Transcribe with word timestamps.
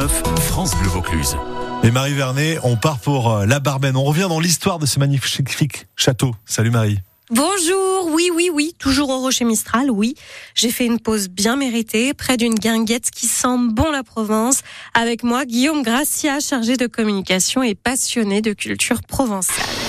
7-9, 0.00 0.08
France 0.40 0.76
Bleu 0.76 0.88
Vaucluse. 0.88 1.36
Et 1.82 1.90
Marie 1.90 2.14
Vernet, 2.14 2.58
on 2.62 2.76
part 2.76 2.98
pour 3.00 3.30
euh, 3.30 3.46
la 3.46 3.60
Barben. 3.60 3.96
On 3.96 4.04
revient 4.04 4.26
dans 4.28 4.40
l'histoire 4.40 4.78
de 4.78 4.86
ce 4.86 4.98
magnifique 4.98 5.86
château. 5.96 6.34
Salut 6.44 6.70
Marie. 6.70 6.98
Bonjour, 7.30 8.08
oui, 8.12 8.30
oui, 8.34 8.50
oui, 8.52 8.74
toujours 8.78 9.10
au 9.10 9.20
Rocher 9.20 9.44
Mistral, 9.44 9.90
oui. 9.90 10.14
J'ai 10.54 10.70
fait 10.70 10.84
une 10.84 10.98
pause 10.98 11.28
bien 11.28 11.54
méritée, 11.54 12.12
près 12.12 12.36
d'une 12.36 12.56
guinguette 12.56 13.10
qui 13.10 13.26
sent 13.26 13.56
bon 13.70 13.90
la 13.92 14.02
Provence. 14.02 14.62
Avec 14.94 15.22
moi, 15.22 15.44
Guillaume 15.44 15.82
Gracia, 15.82 16.40
chargé 16.40 16.76
de 16.76 16.86
communication 16.86 17.62
et 17.62 17.74
passionné 17.74 18.42
de 18.42 18.52
culture 18.52 19.02
provençale. 19.02 19.79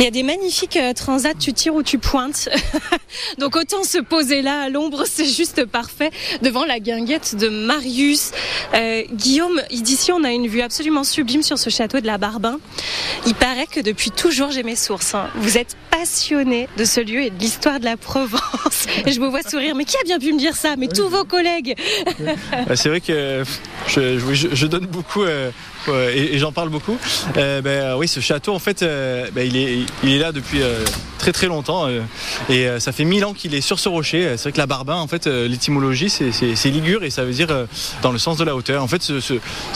Il 0.00 0.04
y 0.04 0.06
a 0.06 0.10
des 0.10 0.22
magnifiques 0.22 0.78
euh, 0.78 0.94
transats, 0.94 1.34
tu 1.38 1.52
tires 1.52 1.74
ou 1.74 1.82
tu 1.82 1.98
pointes. 1.98 2.48
Donc 3.38 3.54
autant 3.54 3.84
se 3.84 3.98
poser 3.98 4.40
là 4.40 4.62
à 4.62 4.68
l'ombre, 4.70 5.04
c'est 5.06 5.26
juste 5.26 5.66
parfait, 5.66 6.10
devant 6.40 6.64
la 6.64 6.80
guinguette 6.80 7.36
de 7.36 7.48
Marius. 7.50 8.30
Euh, 8.72 9.02
Guillaume, 9.12 9.60
d'ici 9.70 10.10
on 10.10 10.24
a 10.24 10.30
une 10.32 10.46
vue 10.46 10.62
absolument 10.62 11.04
sublime 11.04 11.42
sur 11.42 11.58
ce 11.58 11.68
château 11.68 12.00
de 12.00 12.06
la 12.06 12.16
Barbin. 12.16 12.58
Il 13.26 13.34
paraît 13.34 13.66
que 13.66 13.80
depuis 13.80 14.10
toujours 14.10 14.50
j'ai 14.50 14.62
mes 14.62 14.74
sources. 14.76 15.14
hein. 15.14 15.28
Vous 15.36 15.58
êtes 15.58 15.76
passionné 15.90 16.66
de 16.78 16.84
ce 16.84 17.00
lieu 17.00 17.20
et 17.24 17.30
de 17.30 17.38
l'histoire 17.38 17.78
de 17.78 17.84
la 17.84 17.98
Provence. 17.98 18.86
Et 19.06 19.12
je 19.12 19.20
me 19.20 19.26
vois 19.28 19.42
sourire, 19.42 19.74
mais 19.74 19.84
qui 19.84 19.96
a 19.98 20.04
bien 20.04 20.18
pu 20.18 20.32
me 20.32 20.38
dire 20.38 20.56
ça? 20.56 20.76
Mais 20.78 20.88
tous 20.88 21.08
vos 21.08 21.24
collègues 21.24 21.74
Bah, 22.66 22.74
c'est 22.76 22.88
vrai 22.88 23.00
que 23.02 23.42
je, 23.86 24.18
je- 24.32 24.48
je 24.54 24.66
donne 24.66 24.86
beaucoup 24.86 25.22
euh, 25.24 25.50
et, 26.14 26.34
et 26.34 26.38
j'en 26.38 26.52
parle 26.52 26.68
beaucoup. 26.70 26.96
Euh, 27.36 27.60
ben, 27.60 27.96
oui, 27.96 28.08
ce 28.08 28.20
château, 28.20 28.54
en 28.54 28.58
fait, 28.58 28.80
ben, 28.82 29.46
il, 29.46 29.56
est, 29.56 29.78
il 30.02 30.12
est 30.12 30.18
là 30.18 30.32
depuis 30.32 30.62
euh, 30.62 30.84
très 31.20 31.32
très 31.32 31.46
longtemps 31.46 31.86
euh, 31.86 32.00
et 32.48 32.66
euh, 32.66 32.80
ça 32.80 32.90
fait 32.92 33.04
mille 33.04 33.24
ans 33.24 33.34
qu'il 33.34 33.54
est 33.54 33.60
sur 33.60 33.78
ce 33.78 33.88
rocher. 33.88 34.32
C'est 34.36 34.42
vrai 34.44 34.52
que 34.52 34.58
la 34.58 34.66
Barbin, 34.66 34.96
en 34.96 35.06
fait, 35.06 35.26
euh, 35.26 35.46
l'étymologie, 35.46 36.10
c'est- 36.10 36.70
ligure 36.70 37.04
et 37.04 37.10
ça 37.10 37.24
veut 37.24 37.32
dire 37.32 37.48
dans 38.02 38.12
le 38.12 38.18
sens 38.18 38.36
de 38.38 38.44
la 38.44 38.54
hauteur. 38.56 38.82
En 38.82 38.86
fait, 38.88 39.02
ce, 39.02 39.20
ce- 39.20 39.34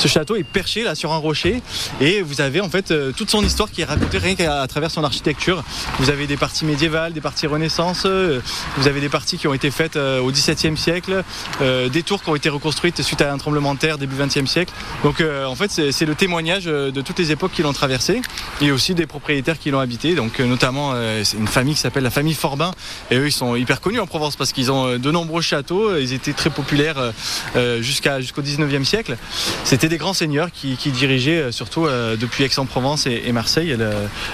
château 0.09 0.37
est 0.37 0.45
perché 0.45 0.83
là 0.85 0.95
sur 0.95 1.13
un 1.13 1.17
rocher 1.17 1.61
et 2.01 2.23
vous 2.23 2.41
avez 2.41 2.61
en 2.61 2.69
fait 2.71 2.93
toute 3.17 3.31
son 3.31 3.43
histoire 3.45 3.71
qui 3.71 3.81
est 3.83 3.85
racontée 3.85 4.19
rien 4.19 4.35
qu'à 4.37 4.67
travers 4.69 4.91
son 4.91 5.03
architecture. 5.05 5.63
Vous 5.99 6.09
avez 6.11 6.27
des 6.27 6.37
parties 6.37 6.65
médiévales, 6.65 7.13
des 7.13 7.21
parties 7.21 7.47
Renaissance, 7.47 8.07
vous 8.07 8.87
avez 8.89 9.01
des 9.01 9.09
parties 9.09 9.37
qui 9.39 9.49
ont 9.49 9.55
été 9.55 9.71
faites 9.71 9.97
au 9.97 10.31
XVIIe 10.31 10.77
siècle, 10.77 11.25
des 11.61 12.03
tours 12.05 12.23
qui 12.23 12.31
ont 12.31 12.37
été 12.37 12.49
reconstruites 12.49 13.03
suite 13.03 13.21
à 13.23 13.33
un 13.33 13.39
tremblement 13.39 13.75
de 13.75 13.79
terre 13.81 13.99
début 13.99 14.17
XXe 14.17 14.47
siècle. 14.49 14.73
Donc 15.03 15.23
en 15.23 15.55
fait 15.57 15.71
c'est 15.91 16.07
le 16.07 16.15
témoignage 16.15 16.65
de 16.67 17.01
toutes 17.01 17.19
les 17.19 17.33
époques 17.33 17.53
qui 17.53 17.63
l'ont 17.63 17.73
traversé 17.73 18.23
et 18.61 18.71
aussi 18.71 18.95
des 18.95 19.07
propriétaires 19.07 19.59
qui 19.59 19.71
l'ont 19.71 19.81
habité. 19.81 20.15
Donc 20.15 20.39
notamment 20.39 20.95
une 21.39 21.49
famille 21.49 21.75
qui 21.75 21.81
s'appelle 21.81 22.03
la 22.03 22.11
famille 22.11 22.35
Forbin 22.35 22.73
et 23.11 23.17
eux 23.17 23.27
ils 23.27 23.33
sont 23.33 23.57
hyper 23.57 23.81
connus 23.81 24.01
en 24.01 24.07
Provence 24.07 24.37
parce 24.37 24.53
qu'ils 24.53 24.71
ont 24.71 24.87
euh, 24.87 24.99
de 24.99 25.11
nombreux 25.11 25.43
châteaux. 25.43 25.97
Ils 25.97 26.13
étaient 26.13 26.33
très 26.33 26.51
populaires 26.51 26.99
euh, 26.99 27.11
euh, 27.57 27.83
jusqu'à 27.83 28.21
jusqu'au 28.21 28.43
19e 28.43 28.85
siècle. 28.85 29.17
C'était 29.65 29.89
des 29.89 29.99
grands 29.99 30.15
seigneurs 30.15 30.51
qui, 30.53 30.77
qui 30.77 30.91
dirigeaient 30.91 31.53
surtout 31.53 31.87
depuis 31.87 32.45
Aix-en-Provence 32.45 33.07
et, 33.07 33.33
Marseille 33.33 33.77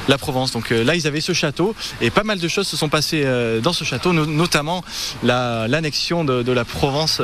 la, 0.09 0.19
Provence. 0.19 0.53
Donc 0.53 0.71
là 0.71 0.95
ils 0.95 1.07
avaient 1.07 1.21
ce 1.21 1.33
château 1.33 1.75
et 2.01 2.11
pas 2.11 2.25
mal 2.25 2.39
de 2.39 2.49
choses 2.49 2.67
se 2.67 2.77
sont 2.77 2.89
passées 2.89 3.25
dans 3.63 3.73
ce 3.73 3.85
château, 3.85 4.13
no- 4.13 4.27
notamment 4.27 4.85
la- 5.23 5.67
l'annexion 5.69 6.25
de, 6.25 6.53
la 6.53 6.65
Provence 6.65 7.23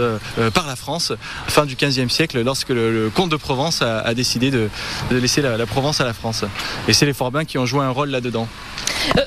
par 0.55 0.67
la 0.67 0.77
France 0.77 1.13
fin 1.49 1.67
du 1.67 1.75
15e 1.75 2.09
siècle 2.09 2.43
lorsque 2.43 2.71
le, 2.71 3.11
comte 3.15 3.31
de 3.31 3.37
Provence 3.37 3.83
a, 3.83 4.15
décidé 4.15 4.51
de, 4.51 4.69
de 5.11 5.17
laisser 5.17 5.43
la, 5.43 5.67
Provence 5.67 6.01
à 6.01 6.05
la 6.05 6.15
France. 6.15 6.45
Et 6.89 6.93
c'est 6.93 7.07
les 7.07 7.13
Forbins 7.13 7.45
qui 7.45 7.59
ont 7.59 7.67
joué 7.67 7.85
un 7.85 7.91
rôle 7.91 8.11
là-dedans. 8.11 8.49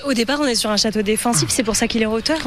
Au 0.10 0.14
départ, 0.16 0.40
on 0.42 0.48
est 0.48 0.56
sur 0.56 0.72
un 0.72 0.78
château 0.78 1.04
défensif, 1.04 1.50
c'est 1.50 1.62
pour 1.62 1.76
ça 1.76 1.88
qu'il 1.88 2.02
est 2.02 2.08
hauteur. 2.08 2.40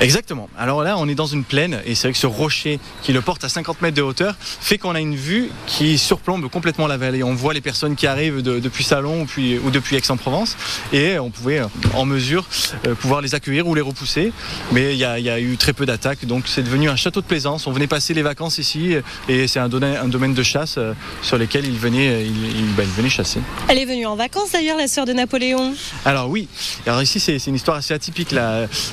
Exactement. 0.00 0.48
Alors 0.56 0.84
là, 0.84 0.96
on 0.96 1.08
est 1.08 1.16
dans 1.16 1.26
une 1.26 1.42
plaine 1.42 1.80
et 1.84 1.96
c'est 1.96 2.06
vrai 2.06 2.12
que 2.12 2.18
ce 2.18 2.28
rocher 2.28 2.78
qui 3.02 3.12
le 3.12 3.20
porte 3.20 3.42
à 3.42 3.48
50 3.48 3.82
mètres 3.82 3.96
de 3.96 4.02
hauteur 4.02 4.36
fait 4.38 4.78
qu'on 4.78 4.94
a 4.94 5.00
une 5.00 5.16
vue 5.16 5.50
qui 5.66 5.98
surplombe 5.98 6.48
complètement 6.48 6.86
la 6.86 6.96
vallée. 6.96 7.24
On 7.24 7.34
voit 7.34 7.52
les 7.52 7.60
personnes 7.60 7.96
qui 7.96 8.06
arrivent 8.06 8.42
de- 8.42 8.60
depuis 8.60 8.84
Salon 8.84 9.22
ou, 9.22 9.24
puis- 9.24 9.58
ou 9.58 9.70
depuis 9.72 9.96
Aix-en-Provence 9.96 10.56
et 10.92 11.18
on 11.18 11.30
pouvait 11.30 11.58
euh, 11.58 11.66
en 11.94 12.04
mesure 12.06 12.44
euh, 12.86 12.94
pouvoir 12.94 13.22
les 13.22 13.34
accueillir 13.34 13.66
ou 13.66 13.74
les 13.74 13.80
repousser. 13.80 14.32
Mais 14.70 14.92
il 14.92 14.98
y, 14.98 15.04
a- 15.04 15.18
il 15.18 15.24
y 15.24 15.30
a 15.30 15.40
eu 15.40 15.56
très 15.56 15.72
peu 15.72 15.86
d'attaques, 15.86 16.24
donc 16.26 16.44
c'est 16.46 16.62
devenu 16.62 16.88
un 16.88 16.96
château 16.96 17.20
de 17.22 17.26
plaisance. 17.26 17.66
On 17.66 17.72
venait 17.72 17.88
passer 17.88 18.14
les 18.14 18.22
vacances 18.22 18.58
ici 18.58 18.94
et 19.28 19.48
c'est 19.48 19.58
un 19.58 19.68
domaine, 19.68 19.96
un 19.96 20.06
domaine 20.08 20.34
de 20.34 20.42
chasse 20.44 20.76
euh, 20.78 20.92
sur 21.22 21.38
lequel 21.38 21.66
ils 21.66 21.76
venaient, 21.76 22.24
ils, 22.24 22.56
ils- 22.60 22.74
bah, 22.76 22.84
ils 22.84 22.90
venaient 22.96 23.08
chasser. 23.10 23.40
Elle 23.66 23.78
est 23.78 23.84
venue 23.84 24.06
en 24.06 24.14
vacances 24.14 24.52
d'ailleurs, 24.52 24.78
la 24.78 24.86
sœur 24.86 25.06
de 25.06 25.12
Napoléon. 25.12 25.74
Alors 26.04 26.28
oui, 26.30 26.46
alors 26.86 27.02
ici 27.02 27.20
c'est 27.20 27.38
une 27.46 27.54
histoire 27.54 27.76
assez 27.76 27.94
atypique. 27.94 28.34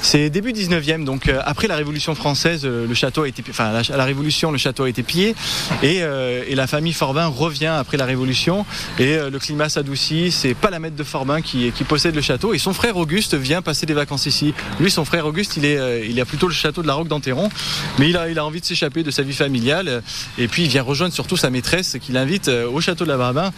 C'est 0.01 0.29
début 0.29 0.51
19e, 0.51 1.03
donc 1.03 1.27
euh, 1.27 1.41
après 1.45 1.67
la 1.67 1.75
Révolution 1.75 2.15
française, 2.15 2.61
euh, 2.63 2.87
le 2.87 2.93
château 2.93 3.23
a 3.23 3.27
été, 3.27 3.43
enfin 3.49 3.71
la, 3.71 3.97
la 3.97 4.05
Révolution, 4.05 4.51
le 4.51 4.57
château 4.57 4.83
a 4.83 4.89
été 4.89 5.03
pillé 5.03 5.35
et, 5.83 5.99
euh, 6.01 6.43
la 6.51 6.67
famille 6.67 6.93
Forbin 6.93 7.27
revient 7.27 7.67
après 7.67 7.97
la 7.97 8.05
Révolution 8.05 8.65
et 8.99 9.17
le 9.17 9.39
climat 9.39 9.69
s'adoucit. 9.69 10.31
C'est 10.31 10.53
pas 10.53 10.69
la 10.69 10.79
maître 10.79 10.95
de 10.95 11.03
Forbin 11.03 11.41
qui, 11.41 11.71
possède 11.87 12.15
le 12.15 12.21
château 12.21 12.53
et 12.53 12.59
son 12.59 12.73
frère 12.73 12.97
Auguste 12.97 13.33
vient 13.35 13.61
passer 13.61 13.85
des 13.85 13.93
vacances 13.93 14.25
ici. 14.25 14.53
Lui, 14.79 14.91
son 14.91 15.03
frère 15.03 15.25
Auguste, 15.25 15.57
il 15.57 15.65
est, 15.65 16.07
il 16.07 16.19
a 16.21 16.25
plutôt 16.25 16.47
le 16.47 16.53
château 16.53 16.81
de 16.81 16.87
la 16.87 16.93
Roque 16.93 17.07
d'Anteron, 17.07 17.49
mais 17.97 18.09
il 18.09 18.17
a, 18.17 18.45
envie 18.45 18.61
de 18.61 18.65
s'échapper 18.65 19.03
de 19.03 19.11
sa 19.11 19.23
vie 19.23 19.33
familiale 19.33 20.03
et 20.37 20.47
puis 20.47 20.63
il 20.63 20.69
vient 20.69 20.83
rejoindre 20.83 21.13
surtout 21.13 21.37
sa 21.37 21.49
maîtresse 21.49 21.97
qui 22.01 22.11
l'invite 22.11 22.47
euh, 22.47 22.67
au 22.67 22.81
château 22.81 23.05
de 23.05 23.09
la 23.09 23.17
Barbin, 23.17 23.51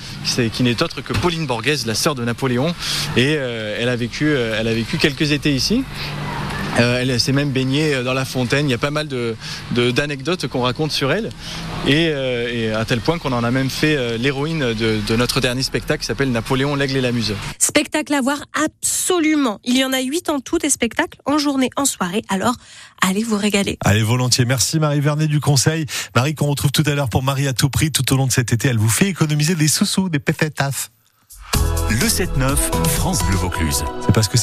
qui, 0.53 0.63
n'est 0.63 0.81
autre 0.81 1.01
que 1.01 1.13
Pauline 1.13 1.45
Borghese, 1.45 1.85
la 1.85 1.95
sœur 1.95 2.15
de 2.15 2.23
Napoléon 2.23 2.73
et 3.17 3.33
elle 3.33 3.89
a 3.89 3.95
vécu, 3.95 4.22
euh, 4.29 4.57
elle 4.59 4.67
a 4.67 4.73
vécu 4.73 4.97
quelques 4.97 5.31
étés 5.31 5.53
ici. 5.53 5.83
Euh, 6.79 6.99
elle 7.01 7.19
s'est 7.19 7.33
même 7.33 7.51
baignée 7.51 8.01
dans 8.03 8.13
la 8.13 8.25
fontaine. 8.25 8.67
Il 8.67 8.71
y 8.71 8.73
a 8.73 8.79
pas 8.79 8.89
mal 8.89 9.07
de- 9.07 9.35
de- 9.75 9.91
d'anecdotes 9.91 10.47
qu'on 10.47 10.61
raconte 10.61 10.91
sur 10.91 11.11
elle. 11.11 11.29
Et, 11.85 12.07
euh, 12.09 12.49
et 12.51 12.71
à 12.71 12.83
tel 12.83 12.99
point 12.99 13.19
qu'on 13.19 13.31
en 13.31 13.43
a 13.43 13.51
même 13.51 13.69
fait 13.69 13.95
euh, 13.95 14.17
l'héroïne 14.17 14.73
de, 14.73 14.97
de 15.07 15.15
notre 15.15 15.39
dernier 15.39 15.61
spectacle 15.61 15.99
qui 16.01 16.07
s'appelle 16.07 16.31
Napoléon, 16.31 16.73
l'aigle 16.75 16.97
et 16.97 17.01
la 17.01 17.11
muse. 17.11 17.35
Spectacle 17.59 18.11
à 18.15 18.21
voir 18.21 18.39
absolument. 18.65 19.59
Il 19.63 19.77
y 19.77 19.85
en 19.85 19.93
a 19.93 20.01
huit 20.01 20.29
en 20.29 20.39
tout 20.39 20.57
des 20.57 20.71
spectacles, 20.71 21.19
en 21.25 21.37
journée, 21.37 21.69
en 21.75 21.85
soirée. 21.85 22.23
Alors, 22.27 22.55
allez 23.07 23.21
vous 23.23 23.37
régaler. 23.37 23.77
Allez, 23.85 24.01
volontiers. 24.01 24.45
Merci 24.45 24.79
Marie 24.79 24.99
Vernet 24.99 25.27
du 25.27 25.39
Conseil. 25.39 25.85
Marie 26.15 26.33
qu'on 26.33 26.47
retrouve 26.47 26.71
tout 26.71 26.83
à 26.87 26.95
l'heure 26.95 27.09
pour 27.09 27.21
Marie 27.21 27.47
à 27.47 27.53
tout 27.53 27.69
prix 27.69 27.91
tout 27.91 28.11
au 28.11 28.17
long 28.17 28.25
de 28.25 28.31
cet 28.31 28.51
été. 28.51 28.69
Elle 28.69 28.79
vous 28.79 28.89
fait 28.89 29.09
économiser 29.09 29.53
des 29.53 29.67
sous-sous, 29.67 30.09
des 30.09 30.17
péfetas. 30.19 30.89
Le 31.89 32.07
7-9, 32.07 32.55
France 32.87 33.23
Bleu 33.23 33.37
Vaucluse. 33.37 33.83
C'est 34.01 34.11
parce 34.13 34.27
que 34.27 34.37
c'est 34.37 34.41